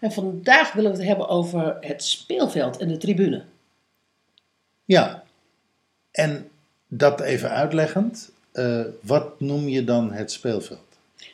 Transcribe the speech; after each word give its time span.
En 0.00 0.12
vandaag 0.12 0.72
willen 0.72 0.90
we 0.90 0.96
het 0.96 1.06
hebben 1.06 1.28
over 1.28 1.76
het 1.80 2.04
speelveld 2.04 2.76
en 2.76 2.88
de 2.88 2.96
tribune. 2.96 3.42
Ja, 4.84 5.22
en 6.10 6.48
dat 6.88 7.20
even 7.20 7.50
uitleggend, 7.50 8.30
eh, 8.52 8.80
wat 9.00 9.40
noem 9.40 9.68
je 9.68 9.84
dan 9.84 10.12
het 10.12 10.32
speelveld? 10.32 10.86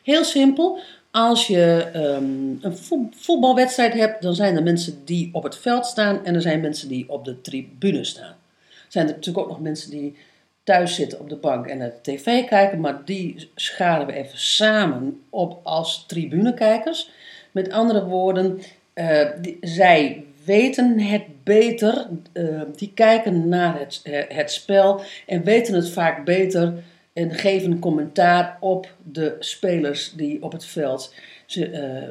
Heel 0.03 0.25
simpel. 0.25 0.79
Als 1.11 1.47
je 1.47 1.91
ehm, 1.93 2.65
een 2.65 2.77
vo- 2.77 3.09
voetbalwedstrijd 3.17 3.93
hebt, 3.95 4.23
dan 4.23 4.35
zijn 4.35 4.57
er 4.57 4.63
mensen 4.63 5.05
die 5.05 5.31
op 5.33 5.43
het 5.43 5.57
veld 5.57 5.87
staan 5.87 6.25
en 6.25 6.35
er 6.35 6.43
zijn 6.43 6.61
mensen 6.61 6.89
die 6.89 7.09
op 7.09 7.25
de 7.25 7.41
tribune 7.41 8.05
staan. 8.05 8.37
Er 8.69 9.01
zijn 9.01 9.07
er 9.07 9.15
natuurlijk 9.15 9.45
ook 9.45 9.53
nog 9.53 9.61
mensen 9.61 9.91
die 9.91 10.17
thuis 10.63 10.95
zitten 10.95 11.21
op 11.21 11.29
de 11.29 11.37
bank 11.37 11.67
en 11.67 11.79
naar 11.79 11.91
de 11.91 12.13
tv 12.13 12.45
kijken, 12.49 12.81
maar 12.81 13.05
die 13.05 13.51
scharen 13.55 14.07
we 14.07 14.13
even 14.13 14.39
samen 14.39 15.23
op 15.31 15.61
als 15.63 16.05
tribunekijkers. 16.07 17.11
Met 17.55 17.71
andere 17.71 18.05
woorden, 18.05 18.61
eh, 18.93 19.29
zij 19.61 20.25
weten 20.45 21.01
het 21.01 21.23
beter, 21.43 22.09
eh, 22.33 22.61
die 22.77 22.93
kijken 22.95 23.49
naar 23.49 23.79
het, 23.79 24.01
eh, 24.05 24.23
het 24.29 24.51
spel 24.51 25.01
en 25.27 25.45
weten 25.45 25.75
het 25.75 25.91
vaak 25.91 26.25
beter 26.25 26.85
en 27.13 27.35
geven 27.35 27.79
commentaar 27.79 28.57
op 28.61 28.95
de 29.03 29.37
spelers 29.39 30.13
die 30.13 30.43
op 30.43 30.53
het 30.53 30.65
veld 30.65 31.15
ze, 31.47 31.67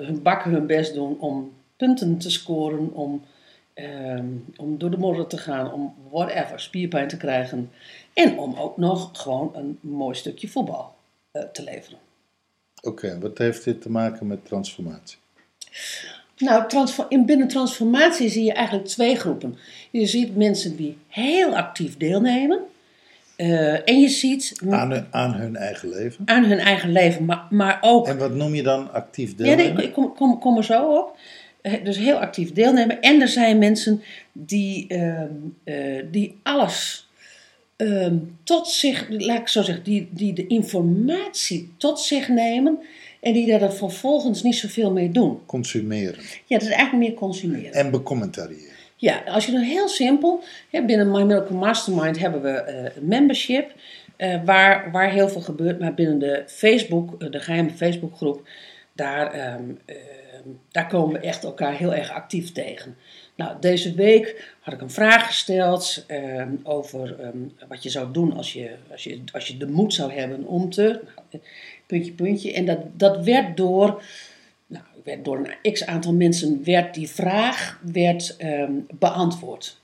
hun 0.06 0.22
bakken 0.22 0.52
hun 0.52 0.68
best 0.68 0.94
doen 0.94 1.20
om 1.20 1.54
punten 1.78 2.18
te 2.18 2.32
scoren, 2.32 2.94
om, 2.94 3.24
ehm, 3.74 4.28
om 4.58 4.78
door 4.78 4.92
de 4.92 4.98
modder 4.98 5.28
te 5.28 5.38
gaan, 5.38 5.74
om 5.74 5.94
whatever, 6.12 6.60
spierpijn 6.60 7.08
te 7.08 7.18
krijgen. 7.18 7.72
En 8.14 8.38
om 8.38 8.56
ook 8.56 8.78
nog 8.78 9.10
gewoon 9.14 9.52
een 9.56 9.78
mooi 9.82 10.16
stukje 10.16 10.48
voetbal 10.48 10.96
te 11.52 11.64
leveren. 11.64 12.00
Oké, 12.82 13.20
wat 13.20 13.38
heeft 13.38 13.64
dit 13.64 13.82
te 13.82 13.90
maken 13.90 14.28
met 14.28 14.46
transformatie? 14.46 15.22
Nou, 16.38 16.64
in 17.10 17.26
binnen 17.26 17.48
transformatie 17.48 18.30
zie 18.30 18.44
je 18.44 18.54
eigenlijk 18.54 18.88
twee 18.88 19.16
groepen. 19.16 19.58
Je 19.92 20.06
ziet 20.06 20.36
mensen 20.36 20.76
die 20.76 20.98
heel 21.08 21.56
actief 21.56 21.98
deelnemen. 21.98 22.60
eh, 23.36 23.90
en 23.90 24.00
je 24.00 24.10
ziet 24.10 24.62
Aan 24.70 24.92
hun, 24.92 25.06
aan 25.12 25.34
hun 25.34 25.56
eigen 25.56 25.90
leven. 25.90 26.24
aan 26.26 26.44
hun 26.44 26.60
eigen 26.60 26.92
leven, 26.92 27.26
maar, 27.26 27.44
maar 27.50 27.78
ook 27.82 28.08
En 28.08 28.18
wat 28.18 28.34
noem 28.36 28.56
je 28.56 28.64
dan 28.64 28.92
actief 28.94 29.34
Ja, 29.38 29.44
nee, 29.46 29.56
deelnemen? 29.56 29.84
ik, 29.84 29.94
kom, 29.94 30.40
kom 30.40 30.58
er 30.58 30.64
zo 30.64 30.98
op. 30.98 31.18
Eh, 31.62 31.84
Dus 31.84 31.98
heel 31.98 32.18
actief 32.20 32.52
deelnemen. 32.54 33.02
En 33.02 33.22
er 33.22 33.28
zijn 33.28 33.58
mensen 33.58 34.02
die, 34.32 34.88
ehm, 34.88 35.32
eh, 35.64 36.04
die 36.12 36.40
alles 36.44 37.03
ehm, 37.84 38.18
tot 38.44 38.68
zich, 38.68 39.06
laat 39.10 39.40
ik 39.40 39.48
zo 39.48 39.62
zeggen, 39.62 39.84
die, 39.84 40.08
die 40.12 40.34
de 40.34 40.48
informatie 40.48 41.74
tot 41.78 42.00
zich 42.00 42.28
nemen 42.28 42.80
en 43.22 43.34
die 43.34 43.48
daar 43.48 43.60
dan 43.60 43.74
vervolgens 43.74 44.44
niet 44.44 44.56
zoveel 44.56 44.92
mee 44.92 45.12
doen. 45.12 45.40
Consumeren 45.46 46.20
Ja, 46.46 46.58
dat 46.58 46.68
is 46.68 46.74
eigenlijk 46.74 47.10
meer 47.10 47.14
consumeren. 47.14 47.74
en 47.74 47.92
becommentariëren. 47.92 48.72
Ja, 48.96 49.22
als 49.26 49.46
je 49.46 49.52
dan 49.52 49.62
heel 49.62 49.88
simpel, 49.88 50.44
hè, 50.70 50.86
binnen 50.86 51.12
My 51.12 51.22
Miracle 51.22 51.56
Mastermind 51.56 52.20
hebben 52.20 52.42
we 52.42 52.50
eh, 52.50 52.84
een 52.84 53.08
membership 53.08 53.72
eh, 54.16 54.44
waar, 54.46 54.92
waar 54.92 55.12
heel 55.12 55.30
veel 55.30 55.42
gebeurt, 55.42 55.80
maar 55.80 55.94
binnen 55.94 56.20
de 56.20 56.44
Facebook, 56.48 57.22
eh, 57.22 57.32
de 57.32 57.40
geheime 57.40 57.70
Facebookgroep, 57.70 58.48
daar, 58.94 59.32
ehm, 59.32 59.64
ehm, 59.86 60.50
daar 60.72 60.88
komen 60.88 61.14
we 61.14 61.28
echt 61.28 61.44
elkaar 61.44 61.74
heel 61.74 61.94
erg 61.94 62.12
actief 62.12 62.52
tegen. 62.52 62.98
Nou, 63.36 63.60
deze 63.60 63.94
week 63.94 64.54
had 64.60 64.74
ik 64.74 64.82
een 64.82 64.92
vraag 64.92 65.26
gesteld 65.26 66.04
ehm, 66.08 66.52
over 66.64 67.32
wat 67.68 67.84
je 67.84 67.90
zou 67.90 68.12
doen 68.12 68.34
als 68.34 68.54
je, 68.54 68.76
als, 68.92 69.04
je, 69.04 69.22
als 69.34 69.48
je 69.48 69.58
de 69.58 69.68
moed 69.68 69.94
zou 69.94 70.12
hebben 70.12 70.46
om 70.46 70.70
te. 70.70 71.02
Nou, 71.32 71.44
puntje, 71.86 72.12
puntje. 72.12 72.54
En 72.54 72.66
dat, 72.66 72.80
dat 72.94 73.24
werd 73.24 73.58
door 73.58 74.04
nou, 74.68 74.84
werd 75.04 75.26
door 75.26 75.38
een 75.38 75.74
x 75.74 75.86
aantal 75.86 76.14
mensen 76.14 76.64
werd 76.64 76.94
die 76.94 77.10
vraag 77.10 77.80
werd, 77.82 78.38
beantwoord. 78.92 79.82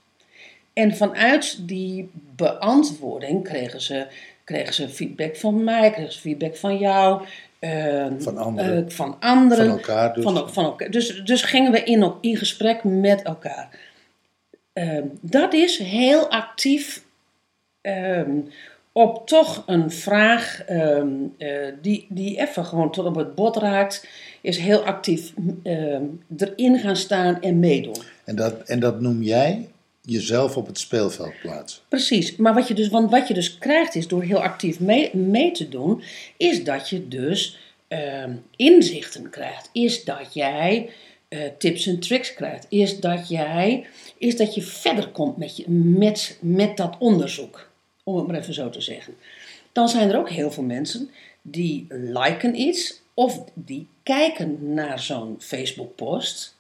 En 0.80 0.96
vanuit 0.96 1.68
die 1.68 2.10
beantwoording 2.36 3.44
kregen 3.44 3.82
ze, 3.82 4.08
kregen 4.44 4.74
ze 4.74 4.90
feedback 4.90 5.36
van 5.36 5.64
mij, 5.64 5.92
kregen 5.92 6.14
ze 6.14 6.20
feedback 6.20 6.56
van 6.56 6.78
jou, 6.78 7.26
ehm, 7.60 8.20
Van 8.20 8.38
anderen. 8.38 8.86
eh, 8.86 8.92
van 8.92 9.16
anderen. 9.20 9.66
Van 9.66 9.78
elkaar 9.78 10.14
dus. 10.14 10.24
Van, 10.24 10.50
van 10.50 10.64
elkaar. 10.66 10.92
Dus, 10.92 11.22
dus 11.24 11.42
gingen 11.42 11.72
we 11.72 11.84
in, 11.84 12.14
in 12.22 12.38
gesprek 12.38 12.84
met 12.84 13.22
elkaar. 13.22 13.80
Ehm, 14.74 15.04
dat 15.22 15.54
is 15.54 15.78
heel 15.78 16.30
actief 16.30 17.04
ehm, 17.82 18.32
op 18.92 19.28
toch 19.28 19.64
een 19.66 19.92
vraag 19.92 20.64
eh, 20.66 21.04
die, 21.82 22.06
die 22.10 22.40
even 22.40 22.66
gewoon 22.66 22.92
tot 22.92 23.06
op 23.06 23.16
het 23.16 23.36
bot 23.36 23.58
raakt, 23.58 24.08
is 24.42 24.58
heel 24.58 24.84
actief 24.84 25.34
erin 26.38 26.80
gaan 26.80 26.96
staan 26.96 27.42
en 27.42 27.60
meedoen. 27.60 27.98
En 28.26 28.36
dat, 28.36 28.62
en 28.62 28.80
dat 28.80 29.02
noem 29.02 29.22
jij 29.22 29.70
jezelf 30.10 30.58
op 30.58 30.68
het 30.68 30.80
speelveld 30.80 31.34
plaatsen. 31.42 31.82
Precies, 31.88 32.36
maar 32.36 32.54
wat 32.54 32.68
je 32.68 32.74
dus, 32.74 32.90
want 32.90 33.12
wat 33.12 33.28
je 33.28 33.34
dus 33.34 33.58
krijgt 33.58 33.96
is 33.96 34.08
door 34.08 34.24
heel 34.24 34.42
actief 34.42 34.80
mee, 34.80 35.16
mee 35.16 35.52
te 35.52 35.70
doen, 35.70 36.04
is 36.38 36.64
dat 36.64 36.90
je 36.90 37.08
dus 37.08 37.58
ehm, 37.88 38.34
inzichten 38.56 39.30
krijgt. 39.30 39.70
Is 39.72 40.04
dat 40.04 40.34
jij 40.34 40.90
eh, 41.30 41.40
tips 41.58 41.88
en 41.88 42.00
tricks 42.00 42.34
krijgt. 42.34 42.66
Is 42.70 43.00
dat 43.00 43.30
jij, 43.30 43.86
is 44.18 44.38
dat 44.38 44.56
je 44.56 44.62
verder 44.62 45.08
komt 45.08 45.38
met, 45.38 45.58
je, 45.58 45.70
met, 45.70 46.38
met 46.42 46.78
dat 46.78 46.96
onderzoek. 47.00 47.70
Om 48.04 48.18
het 48.18 48.28
maar 48.28 48.36
even 48.36 48.54
zo 48.54 48.70
te 48.70 48.82
zeggen. 48.82 49.16
Dan 49.72 49.90
zijn 49.90 50.10
er 50.10 50.18
ook 50.18 50.30
heel 50.30 50.52
veel 50.52 50.64
mensen 50.64 51.10
die 51.42 51.86
liken 51.90 52.60
iets 52.60 53.02
of 53.14 53.44
die 53.54 53.88
kijken 54.04 54.74
naar 54.74 55.00
zo'n 55.00 55.36
Facebook 55.40 55.96
post. 55.96 56.58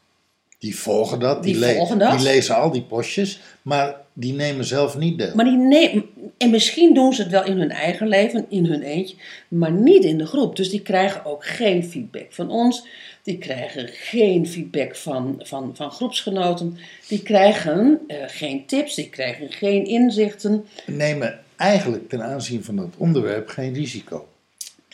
Die 0.59 0.77
volgen 0.79 1.19
dat, 1.19 1.43
die, 1.43 1.51
Die 1.53 1.61
le- 1.61 1.73
volgen 1.73 1.97
dat. 1.99 2.11
die 2.11 2.27
lezen 2.27 2.55
al 2.55 2.71
die 2.71 2.81
postjes, 2.81 3.39
maar 3.61 3.95
die 4.13 4.33
nemen 4.33 4.65
zelf 4.65 4.97
niet 4.97 5.17
deel. 5.17 5.35
Maar 5.35 5.45
die 5.45 5.57
neem, 5.57 6.05
en 6.37 6.49
misschien 6.49 6.93
doen 6.93 7.13
ze 7.13 7.21
het 7.21 7.31
wel 7.31 7.45
in 7.45 7.57
hun 7.59 7.71
eigen 7.71 8.07
leven, 8.07 8.45
in 8.49 8.65
hun 8.65 8.81
eentje, 8.81 9.15
maar 9.47 9.71
niet 9.71 10.03
in 10.03 10.17
de 10.17 10.25
groep. 10.25 10.55
Dus 10.55 10.69
die 10.69 10.81
krijgen 10.81 11.25
ook 11.25 11.45
geen 11.45 11.83
feedback 11.83 12.25
van 12.29 12.49
ons. 12.49 12.83
Die 13.23 13.37
krijgen 13.37 13.87
geen 13.93 14.47
feedback 14.47 14.95
van, 14.95 15.35
van, 15.43 15.71
van 15.75 15.91
groepsgenoten. 15.91 16.77
Die 17.07 17.21
krijgen 17.23 17.99
eh, 18.07 18.17
geen 18.27 18.65
tips, 18.65 18.95
die 18.95 19.09
krijgen 19.09 19.51
geen 19.51 19.85
inzichten. 19.85 20.65
nemen 20.85 21.39
eigenlijk 21.55 22.09
ten 22.09 22.23
aanzien 22.23 22.63
van 22.63 22.75
dat 22.75 22.93
onderwerp 22.97 23.47
geen 23.49 23.73
risico. 23.73 24.27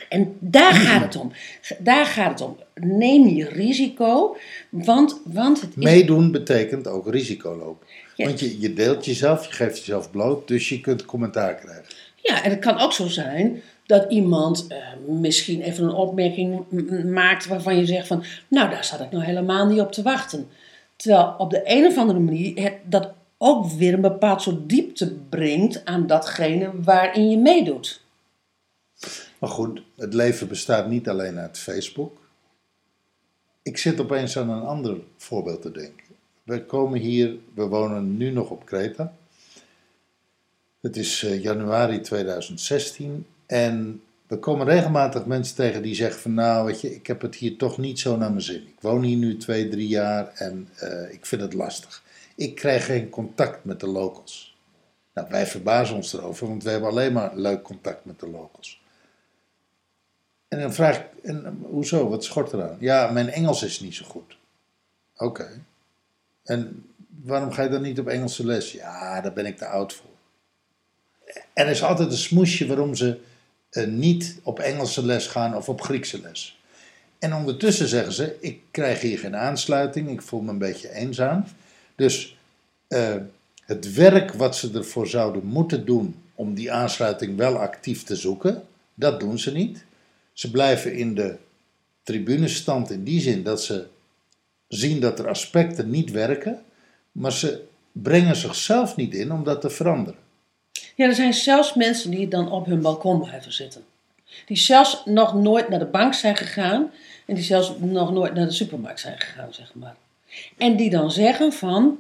En 0.09 0.38
daar 0.39 0.73
gaat 0.73 1.01
het 1.01 1.16
om. 1.22 1.31
Daar 1.79 2.06
gaat 2.06 2.39
het 2.39 2.41
om. 2.41 2.57
Neem 2.73 3.28
je 3.28 3.50
risico, 3.50 4.38
want, 4.69 5.22
want 5.23 5.61
het 5.61 5.69
is... 5.69 5.83
Meedoen 5.83 6.31
betekent 6.31 6.88
ook 6.88 7.09
risico 7.09 7.56
lopen. 7.56 7.88
Want 8.16 8.39
je, 8.39 8.59
je 8.59 8.73
deelt 8.73 9.05
jezelf, 9.05 9.45
je 9.45 9.53
geeft 9.53 9.78
jezelf 9.78 10.11
bloot, 10.11 10.47
dus 10.47 10.69
je 10.69 10.81
kunt 10.81 11.05
commentaar 11.05 11.55
krijgen. 11.55 11.85
Ja, 12.16 12.44
en 12.44 12.50
het 12.50 12.59
kan 12.59 12.79
ook 12.79 12.94
zo 12.94 13.07
zijn 13.07 13.61
dat 13.85 14.11
iemand 14.11 14.67
eh, 14.67 14.78
misschien 15.07 15.61
even 15.61 15.84
een 15.84 15.94
opmerking 15.94 16.63
maakt 17.03 17.47
waarvan 17.47 17.78
je 17.78 17.85
zegt 17.85 18.07
van, 18.07 18.23
nou 18.47 18.69
daar 18.69 18.85
zat 18.85 19.00
ik 19.00 19.11
nou 19.11 19.23
helemaal 19.23 19.67
niet 19.67 19.79
op 19.79 19.91
te 19.91 20.01
wachten. 20.01 20.47
Terwijl 20.95 21.35
op 21.38 21.50
de 21.50 21.61
een 21.63 21.85
of 21.85 21.97
andere 21.97 22.19
manier 22.19 22.63
het 22.63 22.73
dat 22.84 23.11
ook 23.37 23.72
weer 23.72 23.93
een 23.93 24.02
bepaald 24.02 24.41
soort 24.41 24.70
diepte 24.70 25.14
brengt 25.29 25.85
aan 25.85 26.08
datgene 26.08 26.72
waarin 26.84 27.29
je 27.29 27.37
meedoet. 27.37 28.04
Maar 29.46 29.53
goed, 29.53 29.82
het 29.96 30.14
leven 30.14 30.47
bestaat 30.47 30.88
niet 30.88 31.09
alleen 31.09 31.38
uit 31.38 31.58
Facebook. 31.58 32.18
Ik 33.62 33.78
zit 33.78 34.00
opeens 34.00 34.38
aan 34.38 34.50
een 34.50 34.64
ander 34.64 34.97
voorbeeld 35.18 35.62
te 35.62 35.72
denken. 35.72 36.06
We 36.44 36.66
komen 36.66 37.00
hier, 37.00 37.36
we 37.53 37.64
wonen 37.64 38.18
nu 38.18 38.32
nog 38.32 38.50
op 38.50 38.66
Kreta. 38.66 39.16
Het 40.82 40.97
is 40.97 41.24
eh, 41.24 41.44
januari 41.44 42.02
2016 42.02 43.26
en 43.46 44.02
we 44.28 44.40
komen 44.40 44.66
regelmatig 44.66 45.26
mensen 45.26 45.56
tegen 45.56 45.82
die 45.82 45.96
zeggen 45.96 46.22
van 46.22 46.34
nou 46.34 46.66
weet 46.66 46.82
je, 46.82 46.96
ik 46.96 47.08
heb 47.08 47.22
het 47.22 47.36
hier 47.36 47.58
toch 47.58 47.78
niet 47.78 48.00
zo 48.00 48.18
naar 48.18 48.30
mijn 48.30 48.42
zin. 48.42 48.62
Ik 48.68 48.82
woon 48.82 49.03
hier 49.03 49.18
nu 49.18 49.38
twee, 49.38 49.70
drie 49.70 49.88
jaar 49.88 50.32
en 50.34 50.70
eh, 50.76 51.14
ik 51.14 51.26
vind 51.26 51.42
het 51.42 51.53
lastig. 51.53 52.03
Ik 52.36 52.56
krijg 52.56 52.86
geen 52.86 53.09
contact 53.09 53.66
met 53.66 53.80
de 53.80 53.88
locals. 53.88 54.58
Nou, 55.14 55.28
wij 55.30 55.47
verbazen 55.47 55.96
ons 55.96 56.14
erover, 56.14 56.47
want 56.47 56.64
we 56.64 56.70
hebben 56.70 56.90
alleen 56.90 57.14
maar 57.14 57.36
leuk 57.36 57.62
contact 57.62 58.06
met 58.06 58.20
de 58.20 58.30
locals. 58.30 58.84
En 60.55 60.61
dan 60.61 60.73
vraag 60.73 60.97
ik, 60.97 61.05
en, 61.23 61.59
hoezo, 61.69 62.09
wat 62.09 62.23
schort 62.23 62.53
eraan? 62.53 62.78
Ja, 62.79 63.11
mijn 63.11 63.29
Engels 63.29 63.63
is 63.63 63.79
niet 63.79 63.96
zo 63.96 64.05
goed. 64.05 64.37
Oké. 65.17 65.61
En 66.43 66.85
waarom 67.23 67.52
ga 67.52 67.63
je 67.63 67.69
dan 67.69 67.81
niet 67.81 67.99
op 67.99 68.07
Engelse 68.07 68.46
les? 68.46 68.72
Ja, 68.72 69.22
daar 69.22 69.34
ben 69.34 69.46
ik 69.46 69.57
te 69.57 69.66
oud 69.66 69.93
voor. 69.93 70.09
Er 71.53 71.67
is 71.67 71.84
altijd 71.84 72.11
een 72.11 72.17
smoesje 72.17 72.67
waarom 72.67 72.96
ze 72.96 73.19
eh, 73.69 73.87
niet 73.87 74.40
op 74.43 74.59
Engelse 74.59 75.05
les 75.05 75.28
gaan 75.28 75.55
of 75.55 75.69
op 75.69 75.81
Griekse 75.81 76.22
les. 76.22 76.59
En 77.19 77.34
ondertussen 77.34 77.87
zeggen 77.87 78.13
ze, 78.13 78.37
ik 78.40 78.61
krijg 78.72 79.01
hier 79.01 79.19
geen 79.19 79.35
aansluiting, 79.35 80.09
ik 80.09 80.22
voel 80.22 80.41
me 80.41 80.51
een 80.51 80.58
beetje 80.58 80.93
eenzaam. 80.93 81.46
Dus 81.96 82.37
eh, 82.87 83.16
het 83.66 83.93
werk 83.93 84.34
wat 84.34 84.55
ze 84.55 84.72
ervoor 84.73 85.08
zouden 85.08 85.46
moeten 85.46 85.85
doen 85.85 86.16
om 86.35 86.53
die 86.53 86.72
aansluiting 86.72 87.37
wel 87.37 87.58
actief 87.58 88.03
te 88.03 88.16
zoeken, 88.16 88.63
dat 88.93 89.19
doen 89.19 89.40
ze 89.40 89.51
niet. 89.51 89.85
Ze 90.35 90.52
blijven 90.52 90.96
in 90.96 91.16
de 91.16 91.35
tribunestand 92.03 92.91
in 92.91 93.03
die 93.03 93.22
zin 93.22 93.43
dat 93.43 93.64
ze 93.64 93.87
zien 94.67 94.99
dat 94.99 95.20
er 95.20 95.28
aspecten 95.28 95.90
niet 95.90 96.11
werken, 96.11 96.64
maar 97.11 97.32
ze 97.32 97.64
brengen 97.91 98.35
zichzelf 98.35 98.96
niet 98.96 99.14
in 99.14 99.32
om 99.32 99.43
dat 99.43 99.61
te 99.61 99.70
veranderen. 99.70 100.20
Ja, 100.96 101.05
er 101.05 101.16
zijn 101.16 101.34
zelfs 101.34 101.73
mensen 101.73 102.11
die 102.11 102.28
dan 102.28 102.52
op 102.52 102.66
hun 102.66 102.82
balkon 102.82 103.22
blijven 103.22 103.53
zitten. 103.53 103.84
Die 104.46 104.58
zelfs 104.58 105.02
nog 105.05 105.34
nooit 105.34 105.70
naar 105.70 105.79
de 105.79 105.85
bank 105.85 106.14
zijn 106.14 106.35
gegaan 106.35 106.91
en 107.26 107.35
die 107.35 107.43
zelfs 107.43 107.73
nog 107.79 108.11
nooit 108.11 108.34
naar 108.34 108.46
de 108.46 108.52
supermarkt 108.52 108.99
zijn 108.99 109.20
gegaan, 109.20 109.53
zeg 109.53 109.73
maar. 109.73 109.96
En 110.58 110.76
die 110.76 110.90
dan 110.90 111.11
zeggen 111.11 111.53
van, 111.53 111.97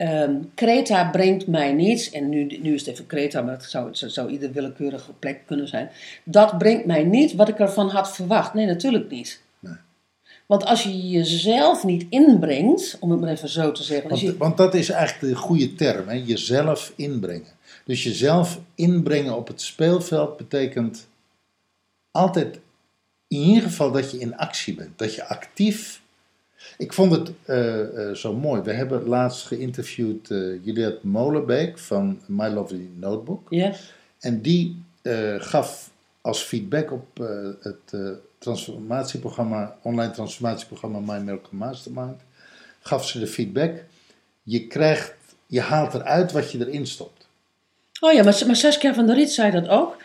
ehm 0.00 0.34
Kreta 0.54 1.10
brengt 1.10 1.46
mij 1.46 1.72
niets, 1.72 2.10
en 2.10 2.28
nu, 2.28 2.58
nu 2.62 2.74
is 2.74 2.80
het 2.80 2.90
even 2.90 3.06
Kreta, 3.06 3.42
maar 3.42 3.52
het 3.52 3.64
zou, 3.64 3.88
het 3.88 4.12
zou 4.12 4.30
ieder 4.30 4.52
willekeurige 4.52 5.12
plek 5.12 5.46
kunnen 5.46 5.68
zijn. 5.68 5.90
Dat 6.24 6.58
brengt 6.58 6.86
mij 6.86 7.04
niet 7.04 7.34
wat 7.34 7.48
ik 7.48 7.58
ervan 7.58 7.88
had 7.88 8.14
verwacht. 8.14 8.54
Nee, 8.54 8.66
natuurlijk 8.66 9.10
niet. 9.10 9.40
Nee. 9.58 9.74
Want 10.46 10.64
als 10.64 10.82
je 10.82 11.08
jezelf 11.08 11.84
niet 11.84 12.06
inbrengt, 12.08 12.96
om 13.00 13.10
het 13.10 13.20
maar 13.20 13.30
even 13.30 13.48
zo 13.48 13.72
te 13.72 13.82
zeggen. 13.82 14.10
Als 14.10 14.22
Want, 14.22 14.32
je, 14.32 14.38
want 14.38 14.56
dat 14.56 14.74
is 14.74 14.90
eigenlijk 14.90 15.34
de 15.34 15.40
goede 15.40 15.74
term, 15.74 16.08
hè? 16.08 16.22
jezelf 16.26 16.92
inbrengen. 16.96 17.58
Dus 17.84 18.04
jezelf 18.04 18.60
inbrengen 18.74 19.36
op 19.36 19.48
het 19.48 19.60
speelveld 19.60 20.36
betekent 20.36 21.08
altijd 22.10 22.60
in 23.28 23.40
ieder 23.40 23.62
geval 23.62 23.92
dat 23.92 24.10
je 24.10 24.18
in 24.18 24.36
actie 24.36 24.74
bent. 24.74 24.98
Dat 24.98 25.14
je 25.14 25.28
actief. 25.28 26.02
Ik 26.78 26.92
vond 26.92 27.12
het 27.12 27.30
eh, 27.44 28.08
eh, 28.08 28.14
zo 28.14 28.34
mooi. 28.34 28.62
We 28.62 28.72
hebben 28.72 29.06
laatst 29.06 29.46
geïnterviewd 29.46 30.30
eh 30.30 30.38
Juliette 30.64 31.06
Molenbeek 31.06 31.78
van 31.78 32.20
My 32.26 32.48
Lovely 32.48 32.88
Notebook. 32.96 33.46
ja, 33.50 33.72
En 34.20 34.40
die 34.40 34.82
gaf 35.38 35.90
als 36.20 36.42
feedback 36.42 36.92
op 36.92 37.06
het 37.60 38.16
transformatieprogramma, 38.38 39.76
online 39.82 40.10
transformatieprogramma 40.12 40.98
My 40.98 41.18
Miracle 41.24 41.58
Mastermind, 41.58 42.20
gaf 42.80 43.06
ze 43.08 43.18
de 43.18 43.26
feedback. 43.26 43.72
Je 44.42 44.66
krijgt, 44.66 45.14
je 45.46 45.60
haalt 45.60 45.94
eruit 45.94 46.32
wat 46.32 46.52
je 46.52 46.58
erin 46.58 46.86
stopt. 46.86 47.28
Oh 48.00 48.12
ja, 48.12 48.22
maar, 48.22 48.42
maar 48.46 48.56
Saskia 48.56 48.94
van 48.94 49.06
der 49.06 49.14
Riet 49.16 49.30
zei 49.32 49.50
dat 49.50 49.68
ook. 49.68 49.96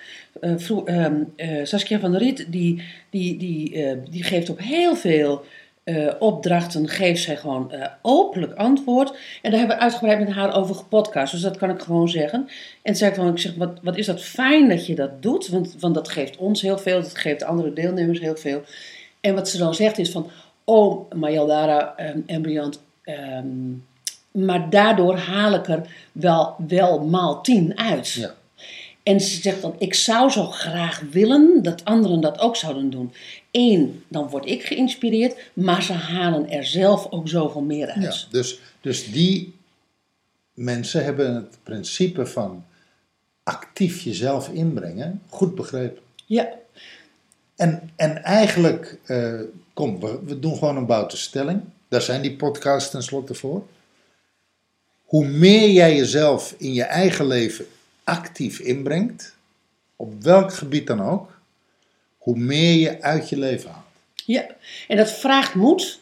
Vro- 0.57 0.85
ehm, 0.85 1.21
eh, 1.35 1.65
Saskia 1.65 1.99
van 1.99 2.11
der 2.11 2.21
Riet, 2.21 2.45
die, 2.51 2.83
die, 3.09 3.37
die, 3.37 3.99
die 4.09 4.23
geeft 4.23 4.49
op 4.49 4.59
heel 4.59 4.95
veel 4.95 5.45
eh, 5.85 6.13
opdrachten, 6.19 6.89
geeft 6.89 7.23
zij 7.23 7.37
gewoon 7.37 7.71
eh, 7.71 7.87
openlijk 8.01 8.53
antwoord. 8.53 9.09
En 9.41 9.51
daar 9.51 9.59
hebben 9.59 9.77
we 9.77 9.83
uitgebreid 9.83 10.19
met 10.19 10.35
haar 10.35 10.55
over 10.55 10.75
gepodcast, 10.75 11.31
dus 11.31 11.41
dat 11.41 11.57
kan 11.57 11.69
ik 11.69 11.81
gewoon 11.81 12.09
zeggen. 12.09 12.49
En 12.81 12.95
zei 12.95 13.09
ik 13.09 13.15
van, 13.15 13.27
ik 13.27 13.37
zeg, 13.37 13.55
wat, 13.55 13.79
wat 13.81 13.97
is 13.97 14.05
dat 14.05 14.21
fijn 14.21 14.69
dat 14.69 14.85
je 14.85 14.95
dat 14.95 15.21
doet, 15.21 15.47
want, 15.47 15.75
want 15.79 15.95
dat 15.95 16.09
geeft 16.09 16.37
ons 16.37 16.61
heel 16.61 16.77
veel, 16.77 17.01
dat 17.01 17.17
geeft 17.17 17.43
andere 17.43 17.73
deelnemers 17.73 18.19
heel 18.19 18.35
veel. 18.35 18.61
En 19.21 19.35
wat 19.35 19.49
ze 19.49 19.57
dan 19.57 19.75
zegt 19.75 19.97
is 19.97 20.11
van, 20.11 20.29
oh 20.63 21.11
Mayaldara 21.11 21.93
ehm, 21.95 22.19
en 22.25 22.73
ehm, 23.03 24.45
maar 24.45 24.69
daardoor 24.69 25.17
haal 25.17 25.53
ik 25.53 25.67
er 25.67 25.81
wel, 26.11 26.55
wel 26.67 27.05
maal 27.05 27.41
tien 27.41 27.77
uit. 27.77 28.11
Ja. 28.11 28.33
En 29.05 29.21
ze 29.21 29.41
zegt 29.41 29.61
dan, 29.61 29.75
ik 29.77 29.93
zou 29.93 30.29
zo 30.29 30.45
graag 30.45 31.01
willen 31.11 31.63
dat 31.63 31.85
anderen 31.85 32.21
dat 32.21 32.39
ook 32.39 32.55
zouden 32.55 32.89
doen. 32.89 33.13
Eén, 33.51 34.03
dan 34.07 34.29
word 34.29 34.45
ik 34.45 34.63
geïnspireerd, 34.63 35.35
maar 35.53 35.83
ze 35.83 35.93
halen 35.93 36.49
er 36.49 36.65
zelf 36.65 37.07
ook 37.09 37.27
zoveel 37.27 37.61
meer 37.61 37.87
uit. 37.87 38.03
Ja, 38.03 38.31
dus, 38.31 38.59
dus 38.81 39.11
die 39.11 39.53
mensen 40.53 41.03
hebben 41.03 41.35
het 41.35 41.57
principe 41.63 42.25
van 42.25 42.65
actief 43.43 44.01
jezelf 44.01 44.49
inbrengen 44.49 45.21
goed 45.29 45.55
begrepen. 45.55 46.01
Ja, 46.25 46.49
En, 47.55 47.89
en 47.95 48.23
eigenlijk, 48.23 48.99
eh, 49.05 49.39
kom, 49.73 49.99
we, 49.99 50.19
we 50.25 50.39
doen 50.39 50.57
gewoon 50.57 50.77
een 50.77 50.85
boute 50.85 51.17
stelling. 51.17 51.61
Daar 51.87 52.01
zijn 52.01 52.21
die 52.21 52.35
podcasts 52.35 52.91
tenslotte 52.91 53.33
voor. 53.33 53.67
Hoe 55.03 55.25
meer 55.25 55.69
jij 55.69 55.95
jezelf 55.95 56.55
in 56.57 56.73
je 56.73 56.83
eigen 56.83 57.27
leven 57.27 57.65
actief 58.05 58.59
inbrengt, 58.59 59.35
op 59.95 60.23
welk 60.23 60.53
gebied 60.53 60.87
dan 60.87 61.01
ook, 61.01 61.39
hoe 62.17 62.37
meer 62.37 62.73
je 62.79 63.01
uit 63.01 63.29
je 63.29 63.37
leven 63.37 63.69
haalt. 63.69 63.83
ja. 64.25 64.45
En 64.87 64.97
dat 64.97 65.11
vraagt 65.11 65.55
moed. 65.55 65.99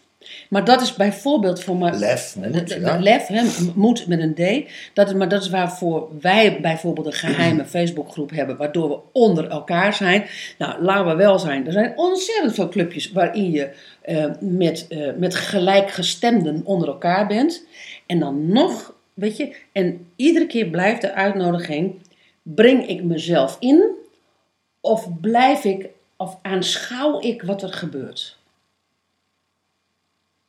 Maar 0.49 0.65
dat 0.65 0.81
is 0.81 0.93
bijvoorbeeld 0.95 1.63
voor 1.63 1.77
mij. 1.77 1.93
Lef, 1.93 2.35
moed, 2.35 2.53
de- 2.53 2.63
de- 2.63 2.79
ja. 2.79 2.99
Lef, 2.99 3.27
hè, 3.27 3.43
moed 3.75 4.07
met 4.07 4.19
een 4.19 4.33
D. 4.33 4.69
Dat 4.93 5.07
is, 5.07 5.13
maar 5.13 5.29
dat 5.29 5.41
is 5.41 5.49
waarvoor 5.49 6.09
wij 6.21 6.59
bijvoorbeeld 6.61 7.05
een 7.07 7.13
geheime 7.13 7.65
Facebookgroep 7.75 8.29
hebben, 8.31 8.57
waardoor 8.57 8.89
we 8.89 8.99
onder 9.11 9.49
elkaar 9.49 9.93
zijn. 9.93 10.25
Nou, 10.57 10.83
laten 10.83 11.05
we 11.07 11.15
wel 11.15 11.39
zijn. 11.39 11.65
Er 11.65 11.71
zijn 11.71 11.93
ontzettend 11.97 12.53
veel 12.53 12.69
clubjes 12.69 13.11
waarin 13.11 13.51
je 13.51 13.69
eh, 14.01 14.25
met, 14.39 14.87
eh, 14.89 15.09
met 15.17 15.35
gelijkgestemden 15.35 16.61
onder 16.65 16.87
elkaar 16.87 17.27
bent. 17.27 17.63
En 18.05 18.19
dan 18.19 18.47
nog, 18.47 18.93
weet 19.13 19.37
je, 19.37 19.55
en 19.71 20.11
iedere 20.15 20.47
keer 20.47 20.65
blijft 20.65 21.01
de 21.01 21.13
uitnodiging: 21.13 22.01
breng 22.41 22.87
ik 22.87 23.03
mezelf 23.03 23.57
in 23.59 23.83
of 24.81 25.19
blijf 25.21 25.63
ik, 25.63 25.89
of 26.15 26.37
aanschouw 26.41 27.21
ik 27.21 27.41
wat 27.41 27.61
er 27.61 27.73
gebeurt? 27.73 28.37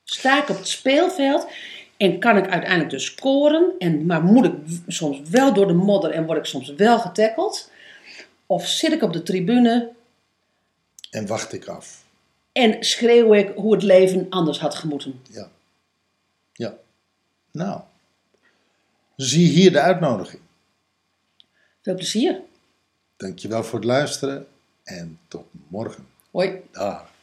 Sta 0.05 0.43
ik 0.43 0.49
op 0.49 0.57
het 0.57 0.69
speelveld 0.69 1.47
en 1.97 2.19
kan 2.19 2.37
ik 2.37 2.49
uiteindelijk 2.49 2.91
dus 2.91 3.05
scoren, 3.05 3.73
en, 3.79 4.07
maar 4.07 4.23
moet 4.23 4.45
ik 4.45 4.55
soms 4.87 5.21
wel 5.31 5.53
door 5.55 5.67
de 5.67 5.73
modder 5.73 6.11
en 6.11 6.27
word 6.27 6.39
ik 6.39 6.45
soms 6.45 6.75
wel 6.75 6.99
getackeld? 6.99 7.71
Of 8.47 8.67
zit 8.67 8.93
ik 8.93 9.03
op 9.03 9.13
de 9.13 9.23
tribune 9.23 9.93
En 11.11 11.27
wacht 11.27 11.53
ik 11.53 11.67
af. 11.67 12.05
en 12.53 12.85
schreeuw 12.85 13.35
ik 13.35 13.53
hoe 13.57 13.73
het 13.73 13.83
leven 13.83 14.27
anders 14.31 14.61
had 14.61 14.75
gemoeten? 14.75 15.21
Ja. 15.31 15.51
Ja. 16.53 16.75
Nou. 17.51 17.81
Zie 19.17 19.49
hier 19.49 19.73
de 19.73 19.81
uitnodiging. 19.81 20.43
Veel 21.83 21.95
plezier. 21.95 22.41
Dankjewel 23.17 23.65
voor 23.65 23.79
het 23.79 23.89
luisteren 23.89 24.47
en 24.85 25.19
tot 25.29 25.47
morgen. 25.69 26.07
Hoi. 26.31 26.61
Dag. 26.73 27.14